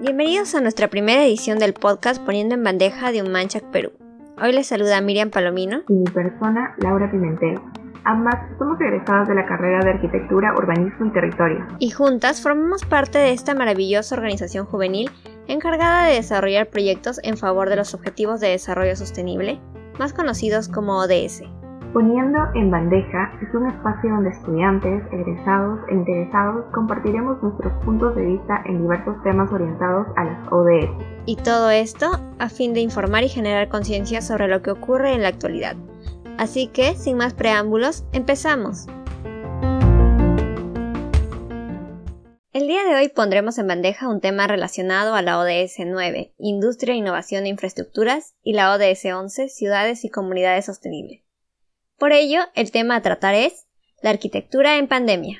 [0.00, 3.92] Bienvenidos a nuestra primera edición del podcast Poniendo en Bandeja de un Manchac Perú.
[4.42, 7.60] Hoy les saluda Miriam Palomino y mi persona, Laura Pimentel.
[8.02, 11.64] Ambas somos egresadas de la carrera de Arquitectura, Urbanismo y Territorio.
[11.78, 15.12] Y juntas formamos parte de esta maravillosa organización juvenil
[15.46, 19.60] encargada de desarrollar proyectos en favor de los Objetivos de Desarrollo Sostenible,
[19.96, 21.44] más conocidos como ODS.
[21.92, 28.26] Poniendo en bandeja es un espacio donde estudiantes, egresados e interesados compartiremos nuestros puntos de
[28.26, 30.90] vista en diversos temas orientados a las ODS.
[31.26, 35.22] Y todo esto a fin de informar y generar conciencia sobre lo que ocurre en
[35.22, 35.76] la actualidad.
[36.36, 38.86] Así que, sin más preámbulos, empezamos.
[42.52, 46.94] El día de hoy pondremos en bandeja un tema relacionado a la ODS 9, Industria,
[46.94, 51.27] Innovación e Infraestructuras, y la ODS 11, Ciudades y Comunidades Sostenibles.
[51.98, 53.66] Por ello, el tema a tratar es
[54.04, 55.38] la arquitectura en pandemia.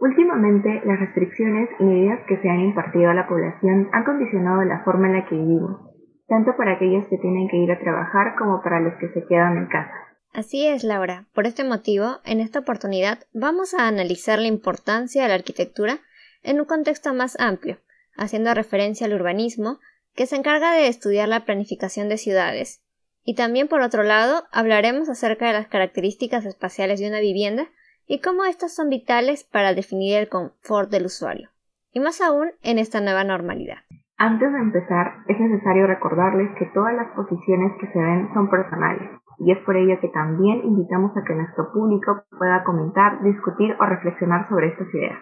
[0.00, 4.82] Últimamente, las restricciones y medidas que se han impartido a la población han condicionado la
[4.84, 5.80] forma en la que vivimos,
[6.26, 9.56] tanto para aquellos que tienen que ir a trabajar como para los que se quedan
[9.56, 9.94] en casa.
[10.32, 11.26] Así es, Laura.
[11.32, 16.00] Por este motivo, en esta oportunidad vamos a analizar la importancia de la arquitectura
[16.42, 17.78] en un contexto más amplio,
[18.16, 19.78] haciendo referencia al urbanismo,
[20.16, 22.82] que se encarga de estudiar la planificación de ciudades,
[23.28, 27.66] y también, por otro lado, hablaremos acerca de las características espaciales de una vivienda
[28.06, 31.50] y cómo estas son vitales para definir el confort del usuario,
[31.92, 33.84] y más aún en esta nueva normalidad.
[34.16, 39.10] Antes de empezar, es necesario recordarles que todas las posiciones que se ven son personales,
[39.40, 43.84] y es por ello que también invitamos a que nuestro público pueda comentar, discutir o
[43.84, 45.18] reflexionar sobre estas ideas.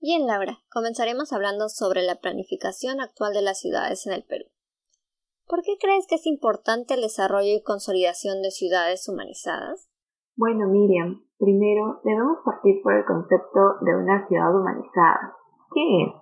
[0.00, 4.46] Bien, Laura, comenzaremos hablando sobre la planificación actual de las ciudades en el Perú.
[5.50, 9.90] ¿Por qué crees que es importante el desarrollo y consolidación de ciudades humanizadas?
[10.36, 15.34] Bueno, Miriam, primero debemos partir por el concepto de una ciudad humanizada.
[15.74, 16.14] ¿Qué es?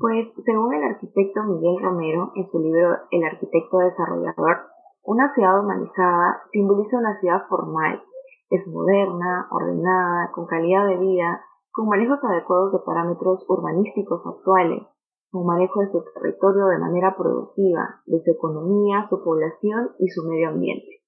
[0.00, 4.64] Pues, según el arquitecto Miguel Romero, en su libro El arquitecto desarrollador,
[5.02, 8.02] una ciudad humanizada simboliza una ciudad formal.
[8.48, 14.88] Es moderna, ordenada, con calidad de vida, con manejos adecuados de parámetros urbanísticos actuales,
[15.32, 20.22] un manejo de su territorio de manera productiva, de su economía, su población y su
[20.28, 21.02] medio ambiente.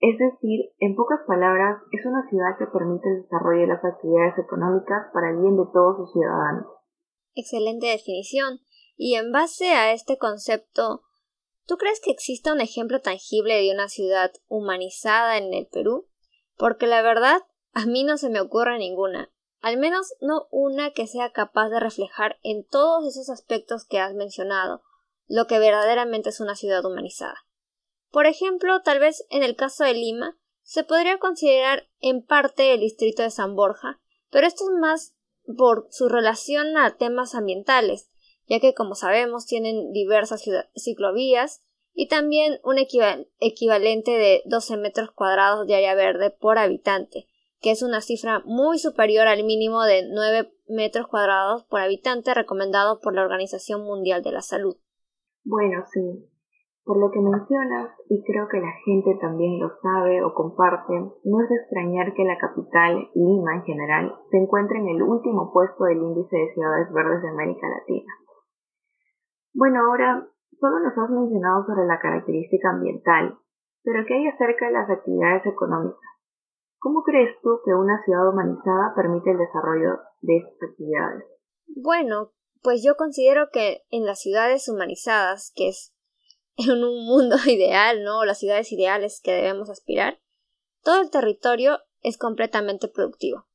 [0.00, 4.38] Es decir, en pocas palabras, es una ciudad que permite el desarrollo de las actividades
[4.38, 6.66] económicas para el bien de todos sus ciudadanos.
[7.34, 8.60] Excelente definición.
[8.96, 11.00] Y en base a este concepto,
[11.66, 16.06] ¿tú crees que exista un ejemplo tangible de una ciudad humanizada en el Perú?
[16.58, 17.40] Porque la verdad,
[17.72, 19.33] a mí no se me ocurre ninguna
[19.64, 24.12] al menos no una que sea capaz de reflejar en todos esos aspectos que has
[24.12, 24.82] mencionado
[25.26, 27.46] lo que verdaderamente es una ciudad humanizada.
[28.10, 32.80] Por ejemplo, tal vez en el caso de Lima, se podría considerar en parte el
[32.80, 35.16] distrito de San Borja, pero esto es más
[35.56, 38.10] por su relación a temas ambientales,
[38.46, 40.44] ya que como sabemos tienen diversas
[40.76, 41.62] ciclovías
[41.94, 47.28] y también un equivalente de 12 metros cuadrados de área verde por habitante,
[47.64, 53.00] que es una cifra muy superior al mínimo de 9 metros cuadrados por habitante recomendado
[53.00, 54.76] por la Organización Mundial de la Salud.
[55.48, 56.28] Bueno, sí.
[56.84, 61.40] Por lo que mencionas, y creo que la gente también lo sabe o comparte, no
[61.40, 65.84] es de extrañar que la capital, Lima en general, se encuentre en el último puesto
[65.84, 68.12] del índice de ciudades verdes de América Latina.
[69.54, 70.28] Bueno, ahora
[70.60, 73.38] solo nos has mencionado sobre la característica ambiental,
[73.82, 76.13] pero ¿qué hay acerca de las actividades económicas?
[76.84, 81.24] ¿Cómo crees tú que una ciudad humanizada permite el desarrollo de estas actividades?
[81.66, 85.94] Bueno, pues yo considero que en las ciudades humanizadas, que es
[86.58, 88.26] en un mundo ideal, ¿no?
[88.26, 90.20] Las ciudades ideales que debemos aspirar,
[90.82, 93.46] todo el territorio es completamente productivo,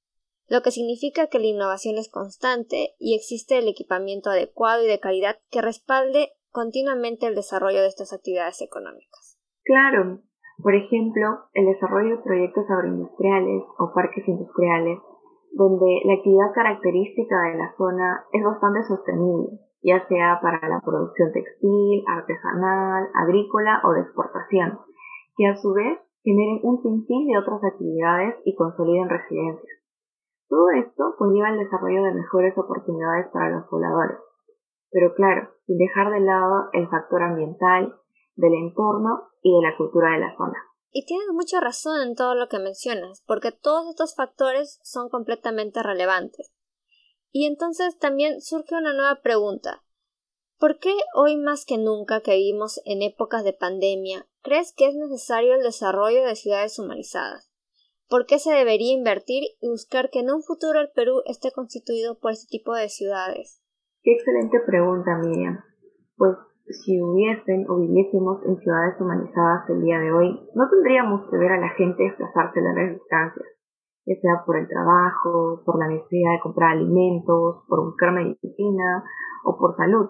[0.48, 5.00] lo que significa que la innovación es constante y existe el equipamiento adecuado y de
[5.00, 9.38] calidad que respalde continuamente el desarrollo de estas actividades económicas.
[9.62, 10.24] Claro,
[10.62, 15.00] por ejemplo, el desarrollo de proyectos agroindustriales o parques industriales,
[15.54, 21.32] donde la actividad característica de la zona es bastante sostenible, ya sea para la producción
[21.32, 24.80] textil, artesanal, agrícola o de exportación,
[25.38, 29.80] que a su vez generen un sinfín de otras actividades y consoliden residencias.
[30.50, 34.18] Todo esto conlleva el desarrollo de mejores oportunidades para los pobladores,
[34.92, 37.96] pero claro, sin dejar de lado el factor ambiental,
[38.40, 40.58] del entorno y de la cultura de la zona.
[40.92, 45.84] Y tienes mucha razón en todo lo que mencionas, porque todos estos factores son completamente
[45.84, 46.52] relevantes.
[47.32, 49.84] Y entonces también surge una nueva pregunta.
[50.58, 54.96] ¿Por qué hoy más que nunca que vivimos en épocas de pandemia crees que es
[54.96, 57.52] necesario el desarrollo de ciudades humanizadas?
[58.10, 62.18] ¿Por qué se debería invertir y buscar que en un futuro el Perú esté constituido
[62.18, 63.62] por este tipo de ciudades?
[64.02, 65.64] Qué excelente pregunta, Miriam.
[66.18, 66.36] Pues
[66.70, 71.52] si hubiesen o viviésemos en ciudades humanizadas el día de hoy, no tendríamos que ver
[71.52, 73.48] a la gente desplazarse las distancias,
[74.06, 79.04] ya sea por el trabajo, por la necesidad de comprar alimentos, por buscar medicina
[79.46, 80.10] o por salud.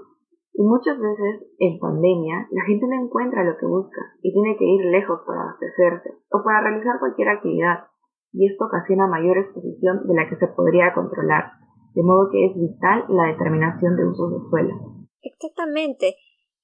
[0.54, 4.66] Y muchas veces en pandemia la gente no encuentra lo que busca y tiene que
[4.66, 7.88] ir lejos para abastecerse o para realizar cualquier actividad,
[8.34, 11.54] y esto ocasiona mayor exposición de la que se podría controlar,
[11.96, 14.76] de modo que es vital la determinación de usos de suelo.
[15.22, 16.16] Exactamente,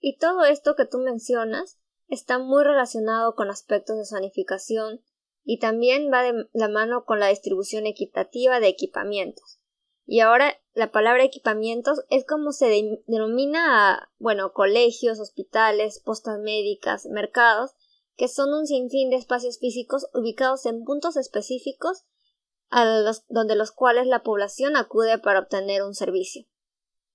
[0.07, 1.80] y todo esto que tú mencionas
[2.10, 5.02] está muy relacionado con aspectos de sanificación
[5.44, 9.60] y también va de la mano con la distribución equitativa de equipamientos.
[10.06, 17.07] Y ahora la palabra equipamientos es como se denomina a, bueno, colegios, hospitales, postas médicas,
[17.07, 17.72] mercados,
[18.16, 22.04] que son un sinfín de espacios físicos ubicados en puntos específicos
[22.69, 26.46] a los, donde los cuales la población acude para obtener un servicio.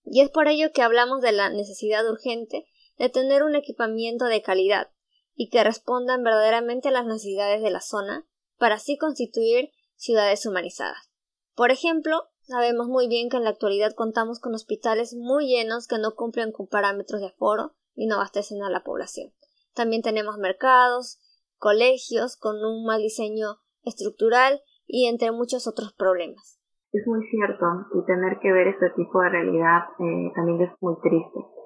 [0.04, 2.66] Y es por ello que hablamos de la necesidad urgente
[3.00, 4.90] de tener un equipamiento de calidad
[5.34, 8.26] y que respondan verdaderamente a las necesidades de la zona
[8.58, 11.10] para así constituir ciudades humanizadas.
[11.56, 15.96] Por ejemplo, sabemos muy bien que en la actualidad contamos con hospitales muy llenos que
[15.96, 19.32] no cumplen con parámetros de aforo y no abastecen a la población.
[19.74, 21.20] También tenemos mercados,
[21.56, 26.60] colegios con un mal diseño estructural y entre muchos otros problemas.
[26.92, 27.64] Es muy cierto
[27.94, 31.59] y tener que ver este tipo de realidad eh, también es muy triste.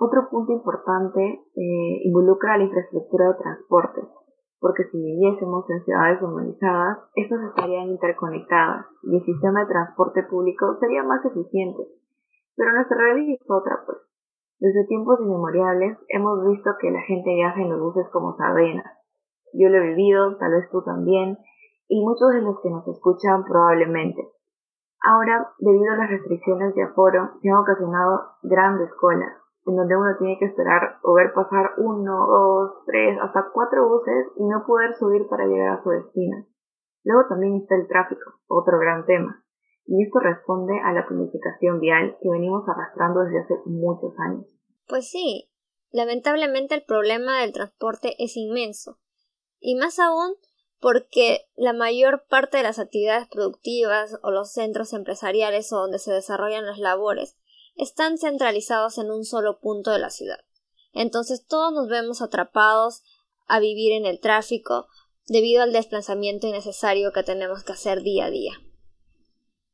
[0.00, 4.00] Otro punto importante eh, involucra la infraestructura de transporte,
[4.58, 10.78] porque si viviésemos en ciudades humanizadas, estas estarían interconectadas y el sistema de transporte público
[10.80, 11.84] sería más eficiente.
[12.56, 13.98] Pero nuestra realidad es otra, pues.
[14.58, 18.86] Desde tiempos inmemoriales hemos visto que la gente viaja en los buses como sardinas.
[19.52, 21.36] Yo lo he vivido, tal vez tú también,
[21.88, 24.22] y muchos de los que nos escuchan probablemente.
[25.04, 29.32] Ahora, debido a las restricciones de aforo, se han ocasionado grandes colas,
[29.70, 34.26] en donde uno tiene que esperar o ver pasar uno, dos, tres, hasta cuatro buses
[34.36, 36.46] y no poder subir para llegar a su destino.
[37.04, 39.44] Luego también está el tráfico, otro gran tema,
[39.86, 44.46] y esto responde a la planificación vial que venimos arrastrando desde hace muchos años.
[44.86, 45.50] Pues sí,
[45.92, 48.98] lamentablemente el problema del transporte es inmenso,
[49.60, 50.34] y más aún
[50.80, 56.12] porque la mayor parte de las actividades productivas o los centros empresariales o donde se
[56.12, 57.38] desarrollan las labores
[57.80, 60.40] están centralizados en un solo punto de la ciudad.
[60.92, 63.02] Entonces todos nos vemos atrapados
[63.46, 64.86] a vivir en el tráfico
[65.26, 68.52] debido al desplazamiento innecesario que tenemos que hacer día a día.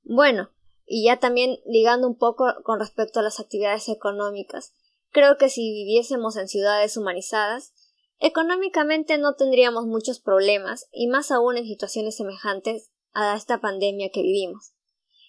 [0.04, 0.50] Bueno,
[0.84, 4.72] y ya también ligando un poco con respecto a las actividades económicas,
[5.10, 7.74] creo que si viviésemos en ciudades humanizadas,
[8.20, 14.22] económicamente no tendríamos muchos problemas y más aún en situaciones semejantes a esta pandemia que
[14.22, 14.74] vivimos,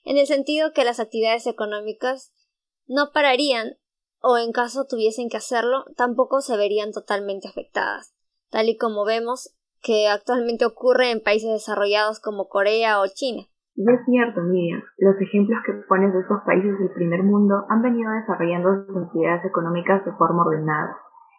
[0.03, 2.33] en el sentido que las actividades económicas
[2.87, 3.77] no pararían
[4.21, 8.15] o en caso tuviesen que hacerlo tampoco se verían totalmente afectadas,
[8.49, 13.43] tal y como vemos que actualmente ocurre en países desarrollados como Corea o China.
[13.75, 17.83] Y es cierto, Miriam, los ejemplos que pones de estos países del primer mundo han
[17.83, 20.97] venido desarrollando sus actividades económicas de forma ordenada,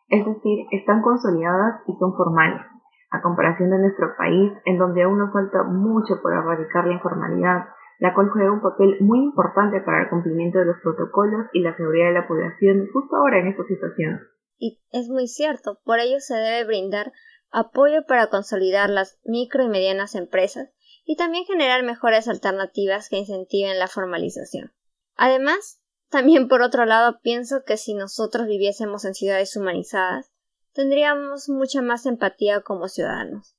[0.09, 2.63] es decir, están consolidadas y son formales,
[3.11, 7.67] a comparación de nuestro país, en donde aún nos falta mucho por erradicar la informalidad,
[7.99, 11.77] la cual juega un papel muy importante para el cumplimiento de los protocolos y la
[11.77, 14.21] seguridad de la población justo ahora en esta situación.
[14.57, 17.13] Y es muy cierto, por ello se debe brindar
[17.51, 20.69] apoyo para consolidar las micro y medianas empresas
[21.05, 24.73] y también generar mejores alternativas que incentiven la formalización.
[25.17, 30.33] Además, también por otro lado pienso que si nosotros viviésemos en ciudades humanizadas,
[30.73, 33.58] tendríamos mucha más empatía como ciudadanos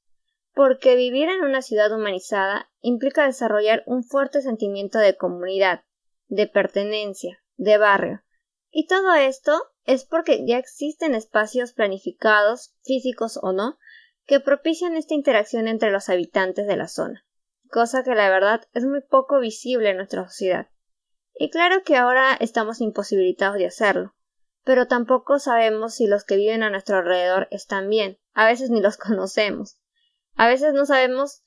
[0.59, 5.85] porque vivir en una ciudad humanizada implica desarrollar un fuerte sentimiento de comunidad,
[6.27, 8.23] de pertenencia, de barrio.
[8.69, 9.53] Y todo esto
[9.85, 13.77] es porque ya existen espacios planificados, físicos o no,
[14.25, 17.25] que propician esta interacción entre los habitantes de la zona,
[17.69, 20.67] cosa que la verdad es muy poco visible en nuestra sociedad.
[21.35, 24.13] Y claro que ahora estamos imposibilitados de hacerlo,
[24.65, 28.81] pero tampoco sabemos si los que viven a nuestro alrededor están bien, a veces ni
[28.81, 29.78] los conocemos.
[30.39, 31.43] A veces no sabemos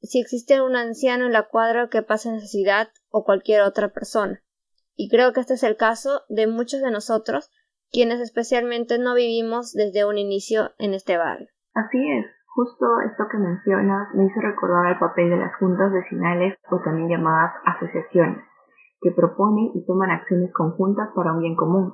[0.00, 4.40] si existe un anciano en la cuadra que pase necesidad o cualquier otra persona.
[4.96, 7.52] Y creo que este es el caso de muchos de nosotros,
[7.92, 11.48] quienes especialmente no vivimos desde un inicio en este barrio.
[11.74, 16.56] Así es, justo esto que mencionas me hizo recordar el papel de las juntas vecinales
[16.70, 18.42] o también llamadas asociaciones,
[19.02, 21.92] que proponen y toman acciones conjuntas para un bien común.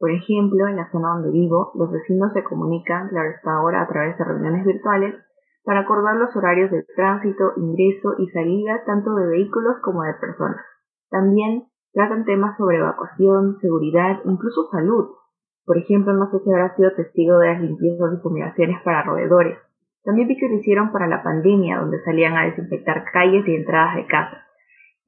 [0.00, 3.86] Por ejemplo, en la zona donde vivo, los vecinos se comunican claro está ahora a
[3.86, 5.14] través de reuniones virtuales
[5.66, 10.64] para acordar los horarios de tránsito, ingreso y salida tanto de vehículos como de personas.
[11.10, 15.08] También tratan temas sobre evacuación, seguridad, incluso salud.
[15.64, 19.58] Por ejemplo, no sé si habrá sido testigo de las limpiezas y fumigaciones para roedores.
[20.04, 23.96] También vi que lo hicieron para la pandemia, donde salían a desinfectar calles y entradas
[23.96, 24.38] de casas.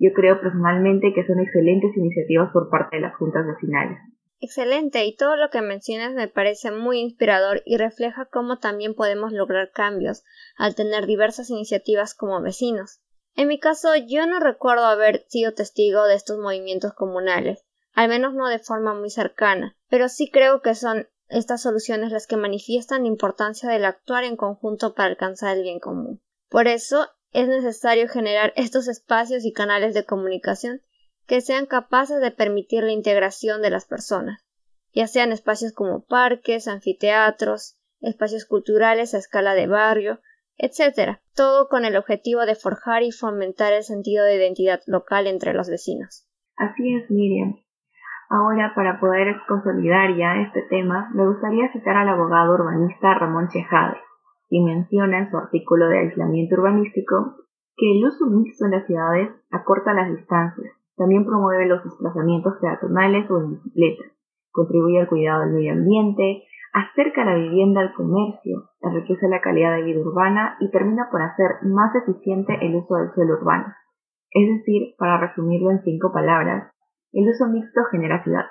[0.00, 4.00] Yo creo personalmente que son excelentes iniciativas por parte de las juntas vecinales.
[4.40, 9.33] Excelente, y todo lo que mencionas me parece muy inspirador y refleja cómo también podemos
[9.33, 10.23] lograr cambios
[10.57, 13.00] al tener diversas iniciativas como vecinos.
[13.35, 17.64] En mi caso, yo no recuerdo haber sido testigo de estos movimientos comunales,
[17.95, 22.26] al menos no de forma muy cercana, pero sí creo que son estas soluciones las
[22.28, 26.23] que manifiestan la importancia del actuar en conjunto para alcanzar el bien común.
[26.49, 30.83] Por eso es necesario generar estos espacios y canales de comunicación
[31.28, 34.44] que sean capaces de permitir la integración de las personas,
[34.94, 40.20] ya sean espacios como parques, anfiteatros, espacios culturales a escala de barrio,
[40.56, 45.52] etc., todo con el objetivo de forjar y fomentar el sentido de identidad local entre
[45.52, 46.26] los vecinos.
[46.56, 47.56] Así es, Miriam.
[48.30, 53.99] Ahora, para poder consolidar ya este tema, me gustaría citar al abogado urbanista Ramón Chejade,
[54.49, 57.37] quien menciona en su artículo de aislamiento urbanístico
[57.76, 63.30] que el uso mixto en las ciudades acorta las distancias, también promueve los desplazamientos peatonales
[63.30, 64.04] o en bicicleta,
[64.50, 69.84] contribuye al cuidado del medio ambiente, acerca la vivienda al comercio, enriquece la calidad de
[69.84, 73.72] vida urbana y termina por hacer más eficiente el uso del suelo urbano.
[74.30, 76.70] Es decir, para resumirlo en cinco palabras,
[77.12, 78.44] el uso mixto genera ciudad.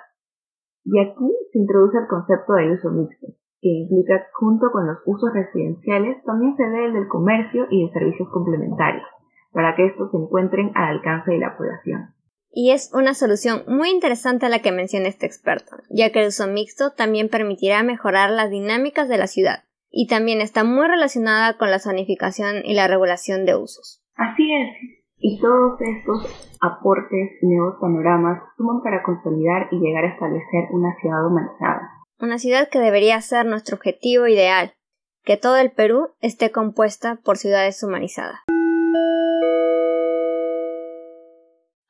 [0.84, 3.26] Y aquí se introduce el concepto del uso mixto,
[3.60, 7.92] que implica junto con los usos residenciales también se ve el del comercio y de
[7.92, 9.06] servicios complementarios,
[9.52, 12.17] para que estos se encuentren al alcance de la población.
[12.60, 16.48] Y es una solución muy interesante la que menciona este experto, ya que el uso
[16.48, 19.62] mixto también permitirá mejorar las dinámicas de la ciudad,
[19.92, 24.02] y también está muy relacionada con la zonificación y la regulación de usos.
[24.16, 24.70] Así es,
[25.18, 31.24] y todos estos aportes nuevos panoramas suman para consolidar y llegar a establecer una ciudad
[31.24, 31.88] humanizada.
[32.18, 34.74] Una ciudad que debería ser nuestro objetivo ideal,
[35.22, 38.40] que todo el Perú esté compuesta por ciudades humanizadas.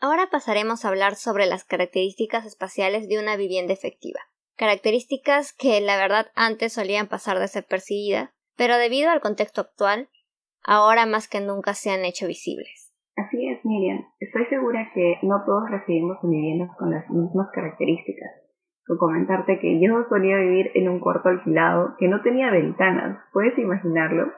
[0.01, 4.21] Ahora pasaremos a hablar sobre las características espaciales de una vivienda efectiva.
[4.57, 10.09] Características que la verdad antes solían pasar desapercibidas, pero debido al contexto actual,
[10.65, 12.95] ahora más que nunca se han hecho visibles.
[13.17, 14.05] Así es, Miriam.
[14.21, 18.31] Estoy segura que no todos recibimos viviendas con las mismas características.
[18.87, 23.19] Con comentarte que yo solía vivir en un cuarto alquilado que no tenía ventanas.
[23.33, 24.33] ¿Puedes imaginarlo?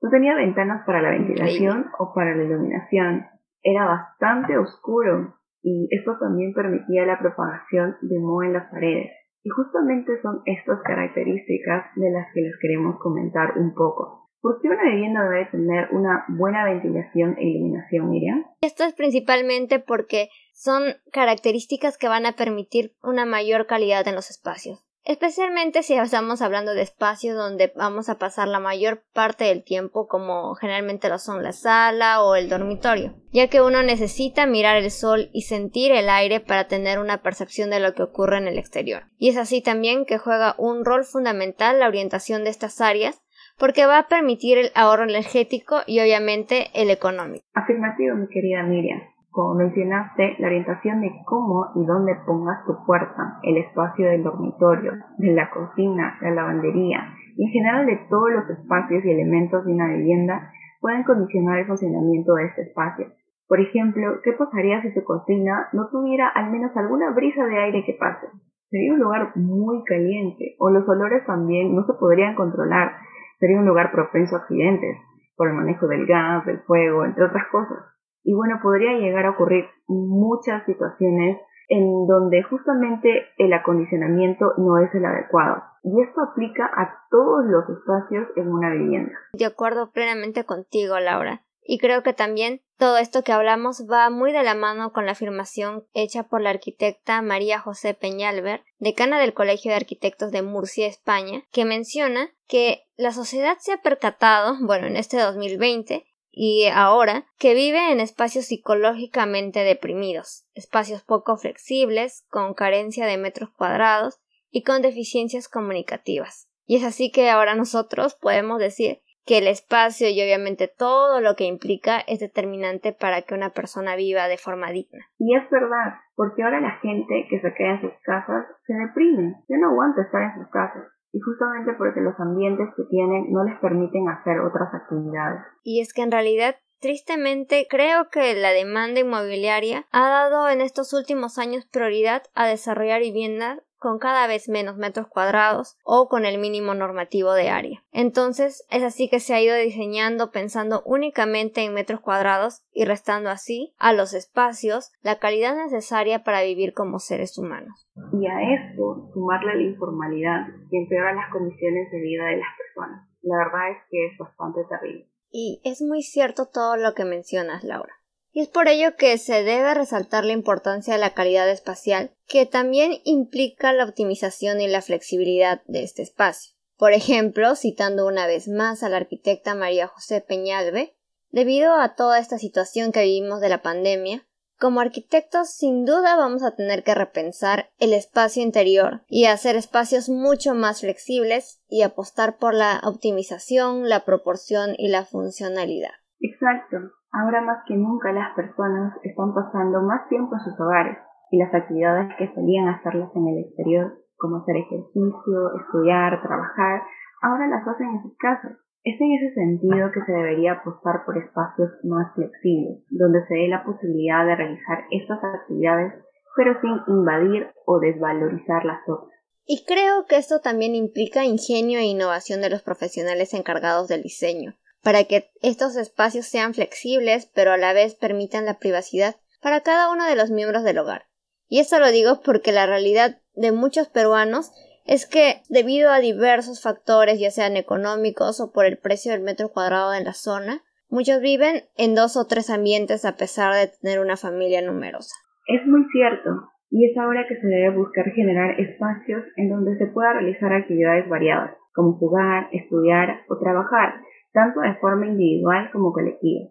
[0.00, 3.26] No tenía ventanas para la ventilación o para la iluminación
[3.62, 9.12] era bastante oscuro y esto también permitía la propagación de moho en las paredes.
[9.44, 14.30] Y justamente son estas características de las que les queremos comentar un poco.
[14.40, 18.44] ¿Por qué una vivienda debe tener una buena ventilación e iluminación, Miriam?
[18.60, 24.30] Esto es principalmente porque son características que van a permitir una mayor calidad en los
[24.30, 29.64] espacios especialmente si estamos hablando de espacios donde vamos a pasar la mayor parte del
[29.64, 34.76] tiempo como generalmente lo son la sala o el dormitorio, ya que uno necesita mirar
[34.76, 38.48] el sol y sentir el aire para tener una percepción de lo que ocurre en
[38.48, 39.04] el exterior.
[39.18, 43.22] Y es así también que juega un rol fundamental la orientación de estas áreas
[43.58, 47.44] porque va a permitir el ahorro energético y obviamente el económico.
[47.54, 53.38] Afirmativo, mi querida Miriam como mencionaste, la orientación de cómo y dónde pongas tu puerta,
[53.42, 58.50] el espacio del dormitorio, de la cocina, la lavandería y en general de todos los
[58.50, 63.06] espacios y elementos de una vivienda pueden condicionar el funcionamiento de este espacio.
[63.48, 67.84] Por ejemplo, ¿qué pasaría si tu cocina no tuviera al menos alguna brisa de aire
[67.86, 68.26] que pase?
[68.68, 72.96] Sería un lugar muy caliente o los olores también no se podrían controlar.
[73.38, 74.98] Sería un lugar propenso a accidentes
[75.36, 77.78] por el manejo del gas, del fuego, entre otras cosas.
[78.24, 81.38] Y bueno, podría llegar a ocurrir muchas situaciones
[81.68, 85.62] en donde justamente el acondicionamiento no es el adecuado.
[85.82, 89.12] Y esto aplica a todos los espacios en una vivienda.
[89.32, 91.42] De acuerdo plenamente contigo, Laura.
[91.64, 95.12] Y creo que también todo esto que hablamos va muy de la mano con la
[95.12, 100.88] afirmación hecha por la arquitecta María José Peñalver, decana del Colegio de Arquitectos de Murcia,
[100.88, 107.26] España, que menciona que la sociedad se ha percatado, bueno, en este 2020, y ahora
[107.38, 114.18] que vive en espacios psicológicamente deprimidos, espacios poco flexibles, con carencia de metros cuadrados
[114.50, 116.48] y con deficiencias comunicativas.
[116.64, 121.36] Y es así que ahora nosotros podemos decir que el espacio y obviamente todo lo
[121.36, 125.06] que implica es determinante para que una persona viva de forma digna.
[125.18, 129.34] Y es verdad, porque ahora la gente que se queda en sus casas se deprime,
[129.48, 130.84] ya no aguanta estar en sus casas.
[131.12, 135.42] Y justamente porque los ambientes que tienen no les permiten hacer otras actividades.
[135.62, 140.92] Y es que en realidad Tristemente, creo que la demanda inmobiliaria ha dado en estos
[140.92, 146.38] últimos años prioridad a desarrollar viviendas con cada vez menos metros cuadrados o con el
[146.38, 147.82] mínimo normativo de área.
[147.90, 153.28] Entonces, es así que se ha ido diseñando pensando únicamente en metros cuadrados y restando
[153.28, 157.88] así a los espacios la calidad necesaria para vivir como seres humanos.
[158.12, 163.08] Y a esto sumarle la informalidad que empeora las condiciones de vida de las personas.
[163.22, 165.08] La verdad es que es bastante terrible.
[165.32, 168.01] Y es muy cierto todo lo que mencionas, Laura
[168.32, 172.46] y es por ello que se debe resaltar la importancia de la calidad espacial, que
[172.46, 176.54] también implica la optimización y la flexibilidad de este espacio.
[176.76, 180.96] Por ejemplo, citando una vez más a la arquitecta María José Peñalve,
[181.30, 184.26] debido a toda esta situación que vivimos de la pandemia,
[184.58, 190.08] como arquitectos sin duda vamos a tener que repensar el espacio interior y hacer espacios
[190.08, 196.01] mucho más flexibles y apostar por la optimización, la proporción y la funcionalidad.
[196.22, 196.78] Exacto.
[197.12, 200.96] Ahora más que nunca las personas están pasando más tiempo en sus hogares
[201.30, 206.82] y las actividades que solían hacerlas en el exterior, como hacer ejercicio, estudiar, trabajar,
[207.22, 208.52] ahora las hacen en sus casas.
[208.84, 213.48] Es en ese sentido que se debería apostar por espacios más flexibles, donde se dé
[213.48, 215.92] la posibilidad de realizar estas actividades,
[216.36, 219.12] pero sin invadir o desvalorizar las otras.
[219.44, 224.54] Y creo que esto también implica ingenio e innovación de los profesionales encargados del diseño,
[224.82, 229.90] para que estos espacios sean flexibles pero a la vez permitan la privacidad para cada
[229.90, 231.06] uno de los miembros del hogar.
[231.48, 234.52] Y esto lo digo porque la realidad de muchos peruanos
[234.84, 239.50] es que debido a diversos factores, ya sean económicos o por el precio del metro
[239.50, 244.00] cuadrado en la zona, muchos viven en dos o tres ambientes a pesar de tener
[244.00, 245.14] una familia numerosa.
[245.46, 246.30] Es muy cierto,
[246.70, 251.08] y es ahora que se debe buscar generar espacios en donde se pueda realizar actividades
[251.08, 254.00] variadas, como jugar, estudiar o trabajar,
[254.32, 256.48] tanto de forma individual como colectiva.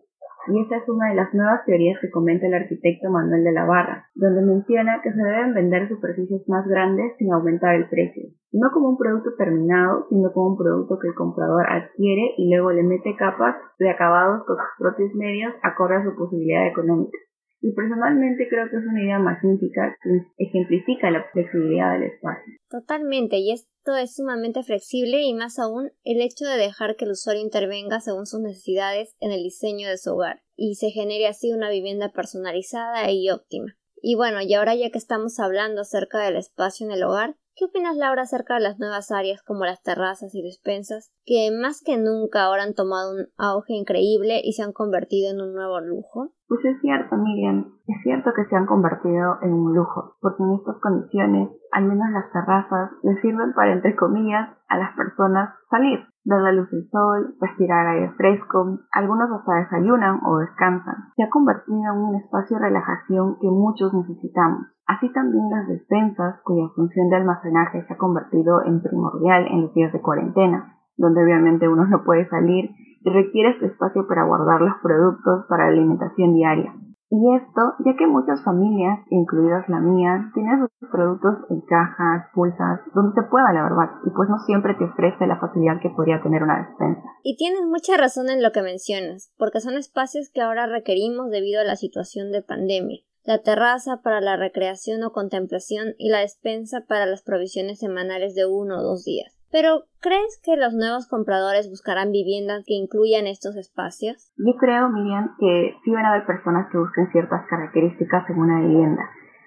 [0.47, 3.65] Y esa es una de las nuevas teorías que comenta el arquitecto Manuel de la
[3.65, 8.71] Barra, donde menciona que se deben vender superficies más grandes sin aumentar el precio, no
[8.71, 12.81] como un producto terminado, sino como un producto que el comprador adquiere y luego le
[12.81, 17.17] mete capas de acabados con sus propios medios acorde a su posibilidad económica.
[17.61, 22.53] Y personalmente creo que es una idea magnífica que ejemplifica la flexibilidad del espacio.
[22.69, 27.11] Totalmente, y esto es sumamente flexible y más aún el hecho de dejar que el
[27.11, 31.51] usuario intervenga según sus necesidades en el diseño de su hogar y se genere así
[31.51, 33.77] una vivienda personalizada y óptima.
[34.01, 37.65] Y bueno, y ahora ya que estamos hablando acerca del espacio en el hogar, ¿Qué
[37.65, 41.97] opinas, Laura, acerca de las nuevas áreas como las terrazas y despensas, que más que
[41.97, 46.31] nunca ahora han tomado un auge increíble y se han convertido en un nuevo lujo?
[46.47, 50.53] Pues es cierto, Miriam, es cierto que se han convertido en un lujo, porque en
[50.53, 55.99] estas condiciones, al menos las terrazas, les sirven para, entre comillas, a las personas salir,
[56.23, 60.95] dar la luz del sol, respirar aire fresco, algunos hasta desayunan o descansan.
[61.15, 64.67] Se ha convertido en un espacio de relajación que muchos necesitamos.
[64.87, 69.73] Así también las despensas, cuya función de almacenaje se ha convertido en primordial en los
[69.73, 74.61] días de cuarentena, donde obviamente uno no puede salir y requiere este espacio para guardar
[74.61, 76.73] los productos para la alimentación diaria.
[77.11, 82.79] Y esto, ya que muchas familias, incluidas la mía, tienen sus productos en cajas, pulsas,
[82.95, 86.23] donde se pueda la verdad, y pues no siempre te ofrece la facilidad que podría
[86.23, 87.03] tener una despensa.
[87.21, 91.59] Y tienes mucha razón en lo que mencionas, porque son espacios que ahora requerimos debido
[91.59, 96.85] a la situación de pandemia la terraza para la recreación o contemplación y la despensa
[96.87, 99.40] para las provisiones semanales de uno o dos días.
[99.51, 104.31] Pero, ¿crees que los nuevos compradores buscarán viviendas que incluyan estos espacios?
[104.37, 108.61] Yo creo, Miriam, que sí van a haber personas que busquen ciertas características en una
[108.61, 109.03] vivienda,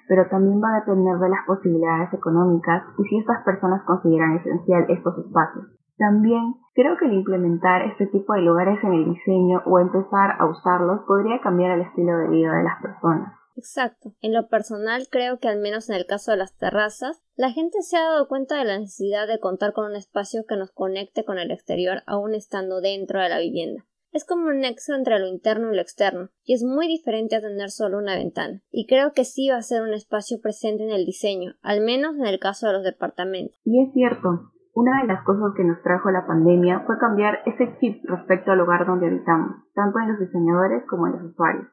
[0.06, 4.84] pero también va a depender de las posibilidades económicas y si estas personas consideran esencial
[4.88, 5.64] estos espacios.
[5.96, 10.46] También creo que el implementar este tipo de lugares en el diseño o empezar a
[10.46, 13.32] usarlos podría cambiar el estilo de vida de las personas.
[13.56, 14.14] Exacto.
[14.20, 17.82] En lo personal creo que al menos en el caso de las terrazas, la gente
[17.82, 21.24] se ha dado cuenta de la necesidad de contar con un espacio que nos conecte
[21.24, 23.84] con el exterior aún estando dentro de la vivienda.
[24.12, 27.40] Es como un nexo entre lo interno y lo externo, y es muy diferente a
[27.40, 28.60] tener solo una ventana.
[28.70, 32.16] Y creo que sí va a ser un espacio presente en el diseño, al menos
[32.16, 33.58] en el caso de los departamentos.
[33.64, 37.76] Y es cierto, una de las cosas que nos trajo la pandemia fue cambiar ese
[37.80, 41.66] chip respecto al lugar donde habitamos, tanto en los diseñadores como en los usuarios.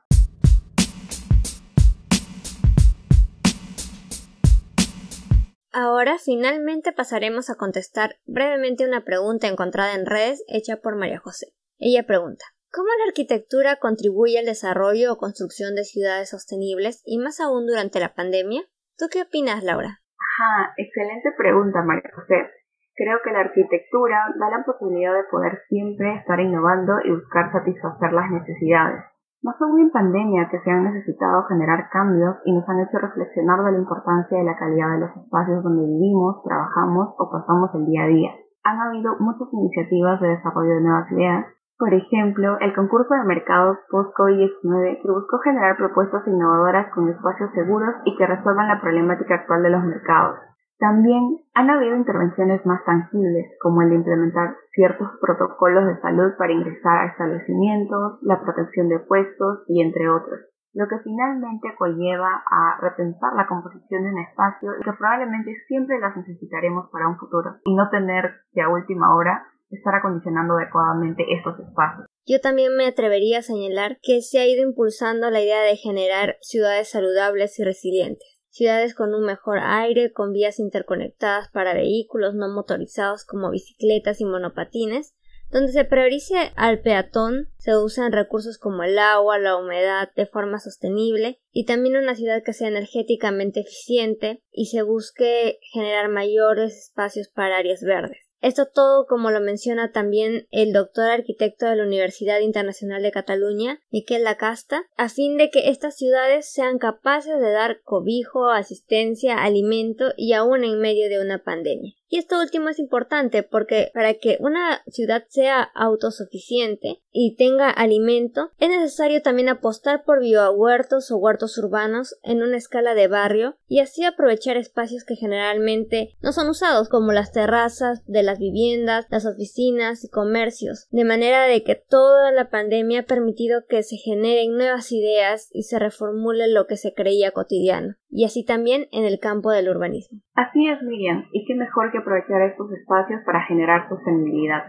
[5.73, 11.53] Ahora finalmente pasaremos a contestar brevemente una pregunta encontrada en redes hecha por María José.
[11.79, 17.41] Ella pregunta ¿Cómo la arquitectura contribuye al desarrollo o construcción de ciudades sostenibles y más
[17.41, 18.63] aún durante la pandemia?
[18.97, 19.99] ¿Tú qué opinas, Laura?
[20.15, 22.47] Ajá, excelente pregunta, María José.
[22.95, 28.13] Creo que la arquitectura da la posibilidad de poder siempre estar innovando y buscar satisfacer
[28.13, 29.03] las necesidades.
[29.43, 33.63] Más aún en pandemia que se han necesitado generar cambios y nos han hecho reflexionar
[33.63, 37.85] de la importancia de la calidad de los espacios donde vivimos, trabajamos o pasamos el
[37.85, 38.31] día a día.
[38.63, 41.45] Han habido muchas iniciativas de desarrollo de nuevas ideas
[41.81, 47.95] por ejemplo, el concurso de mercados post-COVID-19 que buscó generar propuestas innovadoras con espacios seguros
[48.05, 50.50] y que resuelvan la problemática actual de los mercados.
[50.81, 56.53] También han habido intervenciones más tangibles, como el de implementar ciertos protocolos de salud para
[56.53, 60.39] ingresar a establecimientos, la protección de puestos y entre otros,
[60.73, 65.99] lo que finalmente conlleva a repensar la composición de un espacio y que probablemente siempre
[65.99, 71.23] las necesitaremos para un futuro y no tener que a última hora estar acondicionando adecuadamente
[71.29, 72.07] estos espacios.
[72.25, 76.37] Yo también me atrevería a señalar que se ha ido impulsando la idea de generar
[76.41, 78.40] ciudades saludables y resilientes.
[78.51, 84.25] Ciudades con un mejor aire, con vías interconectadas para vehículos no motorizados como bicicletas y
[84.25, 85.15] monopatines,
[85.51, 90.59] donde se priorice al peatón, se usan recursos como el agua, la humedad de forma
[90.59, 97.29] sostenible y también una ciudad que sea energéticamente eficiente y se busque generar mayores espacios
[97.29, 98.30] para áreas verdes.
[98.41, 103.79] Esto todo, como lo menciona también el doctor arquitecto de la Universidad Internacional de Cataluña,
[103.91, 110.13] Miquel Lacasta, a fin de que estas ciudades sean capaces de dar cobijo, asistencia, alimento
[110.17, 111.93] y aún en medio de una pandemia.
[112.13, 118.51] Y esto último es importante porque para que una ciudad sea autosuficiente y tenga alimento,
[118.59, 123.79] es necesario también apostar por biohuertos o huertos urbanos en una escala de barrio y
[123.79, 129.25] así aprovechar espacios que generalmente no son usados como las terrazas de las viviendas, las
[129.25, 134.55] oficinas y comercios, de manera de que toda la pandemia ha permitido que se generen
[134.55, 139.19] nuevas ideas y se reformule lo que se creía cotidiano, y así también en el
[139.19, 140.21] campo del urbanismo.
[140.33, 144.63] Así es, Miriam, y qué mejor que aprovechar estos espacios para generar sostenibilidad.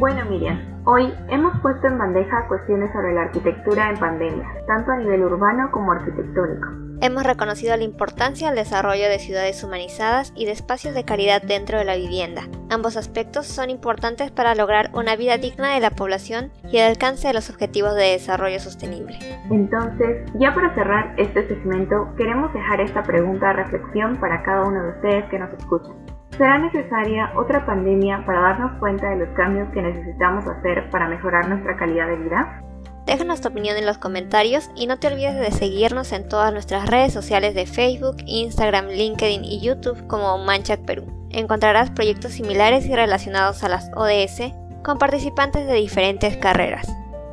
[0.00, 4.96] Bueno, Miriam, hoy hemos puesto en bandeja cuestiones sobre la arquitectura en pandemia, tanto a
[4.96, 6.66] nivel urbano como arquitectónico.
[7.02, 11.78] Hemos reconocido la importancia del desarrollo de ciudades humanizadas y de espacios de calidad dentro
[11.78, 12.48] de la vivienda.
[12.70, 17.28] Ambos aspectos son importantes para lograr una vida digna de la población y el alcance
[17.28, 19.18] de los objetivos de desarrollo sostenible.
[19.50, 24.82] Entonces, ya para cerrar este segmento, queremos dejar esta pregunta de reflexión para cada uno
[24.82, 26.07] de ustedes que nos escuchan.
[26.36, 31.48] ¿Será necesaria otra pandemia para darnos cuenta de los cambios que necesitamos hacer para mejorar
[31.48, 32.62] nuestra calidad de vida?
[33.06, 36.88] Déjanos tu opinión en los comentarios y no te olvides de seguirnos en todas nuestras
[36.88, 41.06] redes sociales de Facebook, Instagram, LinkedIn y YouTube como Manchac Perú.
[41.30, 44.52] Encontrarás proyectos similares y relacionados a las ODS
[44.84, 46.86] con participantes de diferentes carreras.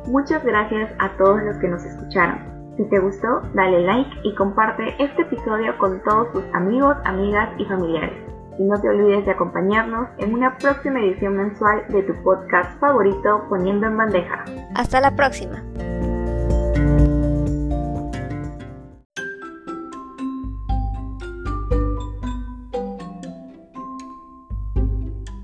[0.06, 2.38] Muchas gracias a todos los que nos escucharon.
[2.76, 7.64] Si te gustó, dale like y comparte este episodio con todos tus amigos, amigas y
[7.66, 12.78] familiares y no te olvides de acompañarnos en una próxima edición mensual de tu podcast
[12.80, 14.44] favorito Poniendo en Bandeja.
[14.74, 15.62] Hasta la próxima.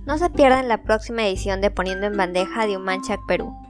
[0.06, 3.61] No se pierdan la próxima edición de Poniendo en Bandeja de Umanchac Perú